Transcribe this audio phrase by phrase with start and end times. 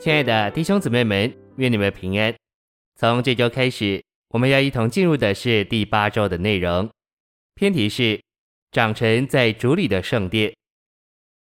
[0.00, 2.32] 亲爱的弟兄姊妹们，愿你们平安。
[2.94, 6.88] 从这周开始，我们要一同进入的是第八周的内容。
[7.56, 8.22] 篇题是
[8.70, 10.54] “长成在主里的圣殿”。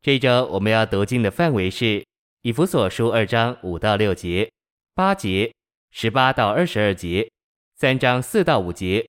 [0.00, 2.06] 这周我们要读经的范围是
[2.42, 4.48] 以弗所书二章五到六节、
[4.94, 5.52] 八节、
[5.90, 7.28] 十八到二十二节、
[7.74, 9.04] 三章四到五节、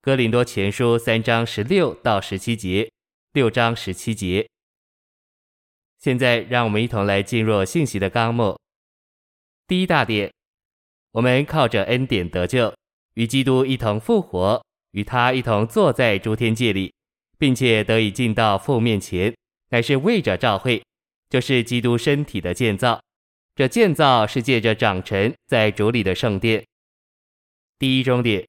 [0.00, 2.90] 哥林多前书三章十六到十七节、
[3.34, 4.48] 六章十七节。
[5.98, 8.58] 现在，让我们一同来进入信息的纲目。
[9.68, 10.32] 第一大点，
[11.12, 12.74] 我们靠着恩典得救，
[13.16, 16.90] 与基督一同复活，与他一同坐在诸天界里，
[17.36, 19.36] 并且得以进到父面前，
[19.68, 20.82] 乃是为着召会，
[21.28, 22.98] 就是基督身体的建造。
[23.54, 26.64] 这建造是借着长臣在主里的圣殿。
[27.78, 28.48] 第一中点，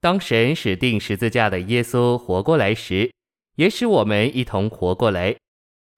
[0.00, 3.10] 当神使钉十字架的耶稣活过来时，
[3.56, 5.36] 也使我们一同活过来，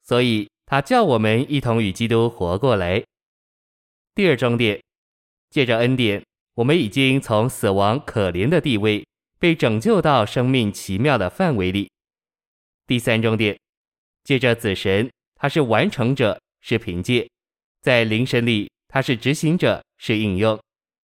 [0.03, 3.05] 所以他叫我们一同与基督活过来。
[4.19, 4.83] 第二重点，
[5.49, 6.21] 借着恩典，
[6.55, 9.07] 我们已经从死亡可怜的地位
[9.39, 11.89] 被拯救到生命奇妙的范围里。
[12.85, 13.57] 第三重点，
[14.25, 17.29] 借着子神，他是完成者，是凭借；
[17.81, 20.59] 在灵神里，他是执行者，是应用。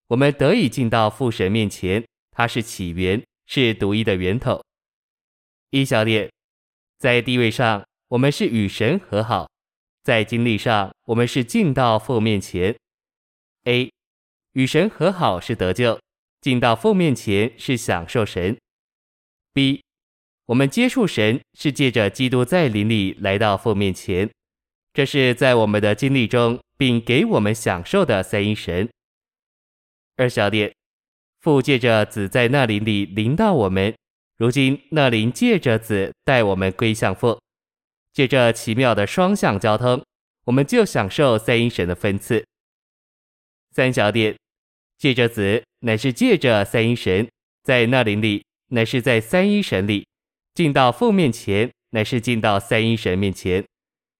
[0.08, 4.60] 我们得以进到父神面前，他是起源，是独一的源头。
[5.70, 6.28] 一小点，
[6.98, 9.46] 在地位上，我们是与神和好；
[10.02, 12.74] 在经历上，我们是进到父面前。
[13.64, 13.90] A
[14.52, 15.98] 与神和好是得救，
[16.40, 18.56] 进到父面前是享受神。
[19.54, 19.82] B
[20.46, 24.30] 我们接触神是借着基督在灵里来到父面前，
[24.92, 28.86] 这是在我们的经历中，并给我们享受的三一神。
[30.16, 30.74] 二小点，
[31.40, 33.94] 父借着子在那灵里临到我们，
[34.36, 37.40] 如今那灵借着子带我们归向父，
[38.12, 40.04] 借着奇妙的双向交通，
[40.44, 42.44] 我们就享受三一神的分赐。
[43.74, 44.36] 三小点，
[44.98, 47.28] 借着子，乃是借着三一神，
[47.64, 50.06] 在那灵里，乃是在三一神里，
[50.54, 53.64] 进到父面前，乃是进到三一神面前。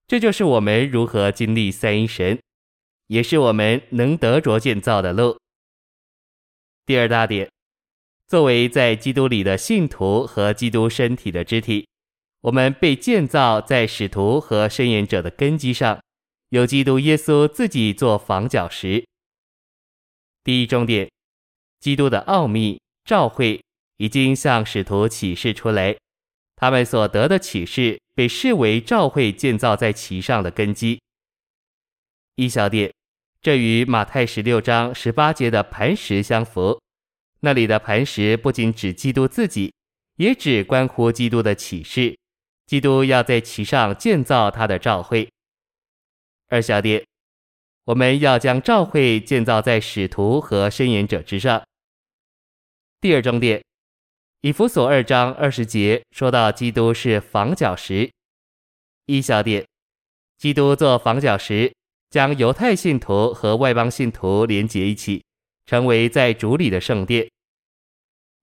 [0.09, 2.37] 这就是我们如何经历三一神，
[3.07, 5.39] 也是我们能得着建造的路。
[6.85, 7.49] 第二大点，
[8.27, 11.87] 作为在基督里的信徒和基督身体的肢体，
[12.41, 16.03] 我们被建造在使徒和申言者的根基上，
[16.49, 19.05] 有基督耶稣自己做房角石。
[20.45, 21.11] 第一重点，
[21.81, 23.59] 基督的奥秘召会
[23.97, 25.97] 已经向使徒启示出来，
[26.55, 31.01] 他们所得的启示被视为召会建造在其上的根基。
[32.35, 32.93] 一小点，
[33.41, 36.79] 这与马太十六章十八节的磐石相符，
[37.41, 39.73] 那里的磐石不仅指基督自己，
[40.17, 42.15] 也指关乎基督的启示，
[42.67, 45.27] 基督要在其上建造他的召会。
[46.49, 47.03] 二小点。
[47.85, 51.63] 我们要将召会建造在使徒和申言者之上。
[53.01, 53.63] 第二重点，
[54.41, 58.11] 以弗所二章二十节说到基督是房角石。
[59.05, 59.67] 一小点，
[60.39, 61.75] 基督做房角石，
[62.09, 65.23] 将犹太信徒和外邦信徒连结一起，
[65.67, 67.31] 成为在主里的圣殿。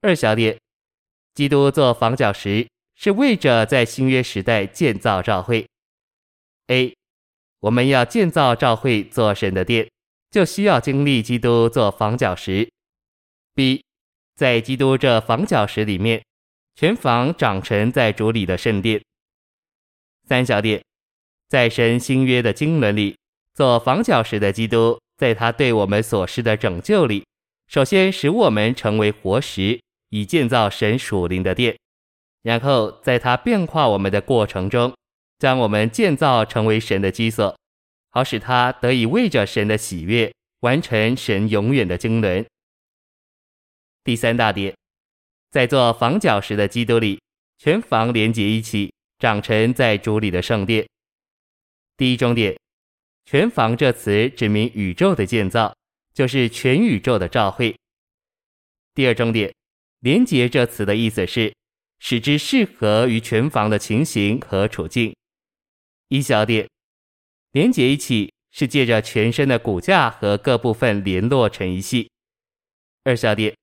[0.01, 0.55] 二小点，
[1.33, 5.67] 基督做房角石，是为着在新约时代建造召会。
[6.67, 6.93] A。
[7.61, 9.87] 我们要建造召会做神的殿，
[10.31, 12.67] 就需要经历基督做房角石。
[13.53, 13.83] B，
[14.35, 16.23] 在基督这房角石里面，
[16.75, 18.99] 全房长成在主里的圣殿。
[20.27, 20.83] 三小点，
[21.49, 23.15] 在神新约的经纶里，
[23.53, 27.23] 做房角石的基督，在他对我们所施的拯救里，
[27.67, 29.79] 首先使我们成为活石，
[30.09, 31.77] 以建造神属灵的殿，
[32.41, 34.91] 然后在他变化我们的过程中。
[35.41, 37.57] 将我们建造成为神的基所，
[38.11, 42.45] 好使他得以为着神的喜悦，完成神永远的经纶。
[44.03, 44.71] 第三大点，
[45.49, 47.19] 在做房角石的基督里，
[47.57, 50.87] 全房连结一起，长成在主里的圣殿。
[51.97, 52.55] 第一重点，
[53.25, 55.75] 全房这词指明宇宙的建造，
[56.13, 57.75] 就是全宇宙的召会。
[58.93, 59.51] 第二重点，
[60.01, 61.51] 连结这词的意思是
[61.97, 65.11] 使之适合于全房的情形和处境。
[66.11, 66.67] 一小点，
[67.53, 72.11] 连接一起是借着全身的骨架和各部分联络成一系。
[73.05, 73.55] 二小点，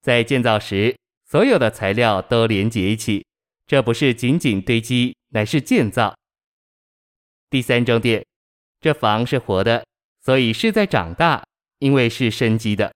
[0.00, 0.96] 在建造时，
[1.26, 3.26] 所有的材料都连接一起，
[3.66, 6.16] 这不是仅仅堆积，乃是建造。
[7.50, 8.24] 第三重点，
[8.80, 9.84] 这房是活的，
[10.22, 11.44] 所以是在长大，
[11.80, 12.94] 因为是生机的。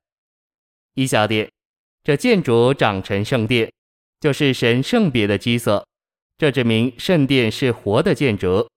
[0.94, 1.50] 一小点，
[2.04, 3.72] 这建筑长成圣殿，
[4.20, 5.84] 就是神圣别的居所，
[6.38, 8.68] 这证明圣殿是活的建筑。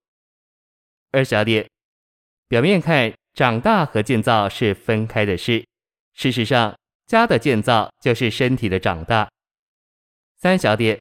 [1.10, 1.66] 二小点，
[2.48, 5.64] 表面看长大和建造是分开的事。
[6.12, 6.76] 事实上，
[7.06, 9.30] 家的建造就是身体的长大。
[10.36, 11.00] 三小点，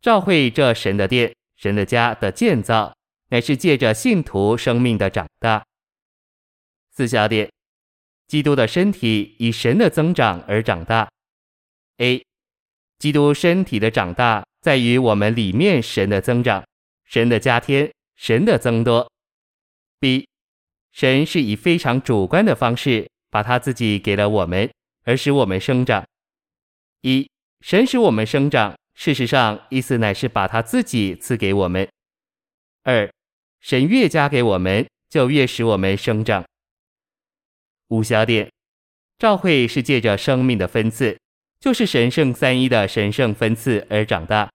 [0.00, 2.94] 教会这神的殿、神的家的建造，
[3.30, 5.64] 乃是借着信徒生命的长大。
[6.92, 7.50] 四小点，
[8.28, 11.10] 基督的身体以神的增长而长大。
[11.96, 12.24] A，
[12.98, 16.64] 基督身体的长大在于我们里面神的增长，
[17.04, 19.10] 神的加添，神的增多。
[20.06, 20.28] 一
[20.92, 24.70] 神是以非常主观的方式把他自己给了我们，
[25.02, 26.06] 而使我们生长。
[27.02, 27.28] 一，
[27.60, 31.86] 神使我们生长，事实上意思乃是把他自己赐给我们。
[32.84, 33.10] 二，
[33.60, 36.44] 神越加给我们，就越使我们生长。
[37.88, 38.50] 五小点，
[39.18, 41.18] 召会是借着生命的分赐，
[41.60, 44.50] 就是神圣三一的神圣分赐而长大。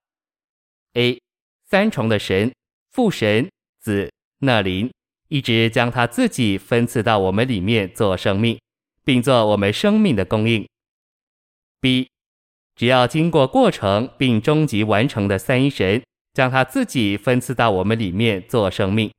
[0.94, 1.22] A，
[1.66, 2.52] 三重的神，
[2.92, 3.50] 父神、
[3.80, 4.92] 子、那灵，
[5.32, 8.60] 一直将他自己分赐到我们里面做生命，
[9.04, 10.68] 并做我们生命的供应。
[11.80, 12.10] B，
[12.76, 16.04] 只要经过过程并终极完成的三一神。
[16.34, 19.12] 将他自己分赐到我们里面做生命，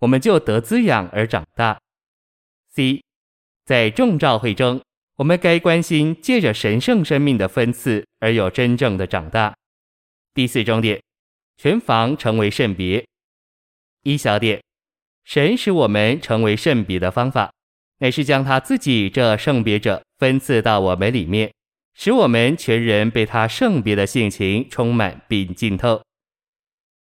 [0.00, 1.80] 我们就得滋养而长大。
[2.74, 3.02] C，
[3.64, 4.78] 在众召会中，
[5.16, 9.56] 我们该关心借着神圣生命的分赐而有真正的长大。
[10.34, 11.02] 第四重点，
[11.56, 13.02] 全房成为圣别。
[14.02, 14.62] 一小点，
[15.28, 17.52] 神使我们成为圣别的方法，
[17.98, 21.52] 乃是将他自己这圣别者分赐到我们里面，
[21.94, 26.00] 使我们全人被他圣别的性情充满并浸透。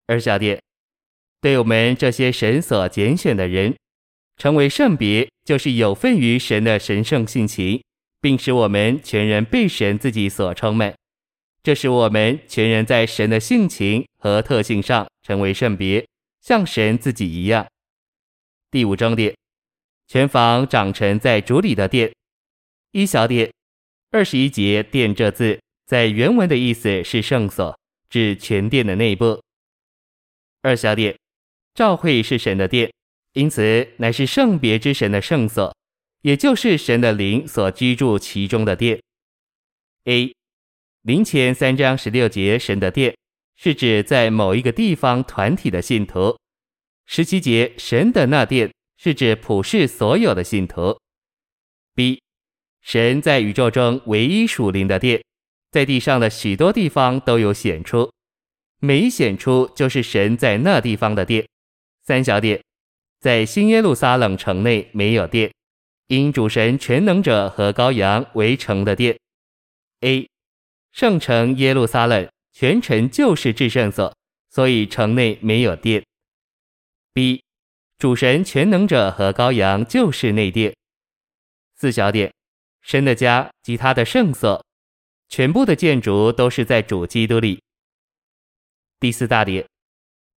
[0.07, 0.59] 二小点，
[1.39, 3.75] 对我们这些神所拣选的人，
[4.37, 7.79] 成为圣别，就是有份于神的神圣性情，
[8.19, 10.95] 并使我们全人被神自己所充满。
[11.61, 16.03] 这使我们全人在神的性情和特性上成为圣别，
[16.41, 17.67] 像神自己一样。
[18.71, 19.35] 第五章点，
[20.07, 22.13] 全房长成在主里的殿。
[22.91, 23.51] 一小点，
[24.11, 27.75] 二十一节“殿”这字，在原文的意思是圣所，
[28.11, 29.41] 指全殿的内部。
[30.61, 31.17] 二小点，
[31.73, 32.93] 召会是神的殿，
[33.33, 35.75] 因此乃是圣别之神的圣所，
[36.21, 39.01] 也就是神的灵所居住其中的殿。
[40.03, 40.31] A，
[41.01, 43.17] 灵前三章十六节神的殿
[43.55, 46.37] 是指在某一个地方团体的信徒。
[47.11, 50.95] 十七节神的那殿是指普世所有的信徒。
[51.95, 52.21] B，
[52.83, 55.19] 神在宇宙中唯一属灵的殿，
[55.71, 58.11] 在地上的许多地方都有显出。
[58.79, 61.47] 每显出就是神在那地方的殿。
[62.03, 62.61] 三小点，
[63.19, 65.51] 在新耶路撒冷城内没有殿，
[66.09, 69.17] 因主神全能者和羔羊为城的殿。
[70.01, 70.29] A，
[70.91, 74.15] 圣城耶路撒冷全城就是至圣所，
[74.51, 76.03] 所以城内没有殿。
[77.13, 77.43] B，
[77.97, 80.75] 主神全能者和羔羊就是内殿。
[81.75, 82.33] 四小点，
[82.81, 84.63] 神的家及他的圣所，
[85.27, 87.61] 全部的建筑都是在主基督里。
[88.99, 89.65] 第四大点，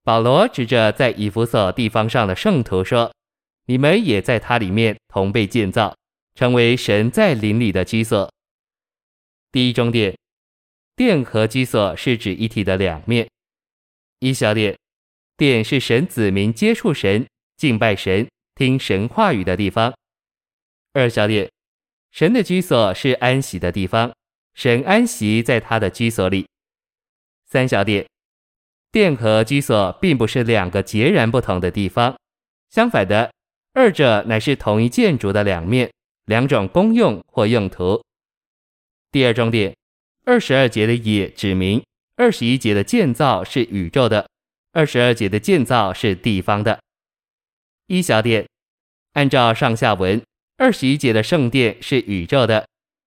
[0.02, 3.12] 保罗指着在以弗所地方上的圣徒说
[3.66, 5.96] ：“你们也在他里面同被建造，
[6.34, 8.32] 成为神在灵里的居所。”
[9.52, 10.16] 第一重点，
[10.96, 13.28] 殿和居所是指一体的两面。
[14.20, 14.78] 一小点，
[15.36, 19.92] 殿是神子民接触神、敬拜神、听神话语的地方。
[20.92, 21.50] 二小点，
[22.10, 24.12] 神的居所是安息的地方，
[24.54, 26.46] 神安息在他的居所里。
[27.46, 28.06] 三小点。
[28.90, 32.14] 殿和居所并不是两个截然不同的地方，
[32.68, 33.32] 相反的，
[33.72, 35.90] 二者乃是同一建筑的两面，
[36.26, 38.04] 两种功用或用途。
[39.10, 39.74] 第二重点，
[40.26, 41.82] 二十二节的也指明
[42.16, 44.28] 二十一节的建造是宇宙的，
[44.72, 46.80] 二十二节的建造是地方的。
[47.86, 48.46] 一小点，
[49.12, 50.22] 按照上下文，
[50.56, 52.66] 二十一节的圣殿是宇宙的，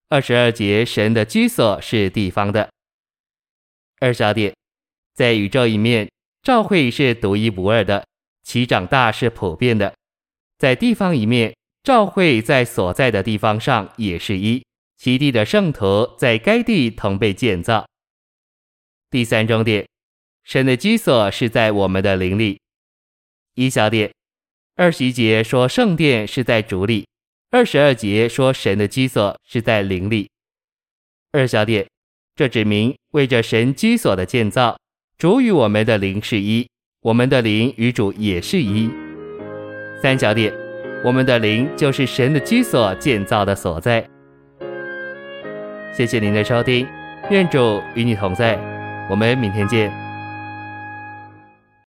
[0.10, 2.70] 二十二节神的居所是地方的。
[4.00, 4.54] 二小点。
[5.16, 6.12] 在宇宙一面，
[6.44, 8.06] 召会是独一无二的，
[8.44, 9.94] 其长大是普遍的；
[10.58, 14.62] 在地方一面，召会在所在的地方上也是一，
[14.98, 17.88] 其地的圣徒在该地同被建造。
[19.10, 19.88] 第三重点，
[20.46, 22.60] 神的居所是在我们的灵里。
[23.56, 24.12] 一小点，
[24.76, 27.08] 二十一节说圣殿是在主里，
[27.50, 30.30] 二十二节说神的居所是在灵里。
[31.32, 31.88] 二小点，
[32.36, 34.78] 这指明为着神居所的建造。
[35.18, 36.70] 主与我们的灵是一，
[37.02, 38.92] 我们的灵与主也是一。
[40.04, 40.54] 三小点，
[41.04, 44.08] 我们的灵就是神的居所建造的所在。
[45.92, 46.86] 谢谢您的收听，
[47.32, 48.60] 愿主与你同在，
[49.10, 50.05] 我们明天见。